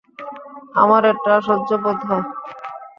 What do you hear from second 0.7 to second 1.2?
আমার